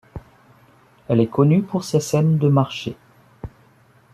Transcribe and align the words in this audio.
Elle 1.09 1.19
est 1.19 1.29
connue 1.29 1.61
pour 1.61 1.83
ses 1.83 1.99
scènes 1.99 2.39
de 2.39 2.49
marché. 2.49 2.97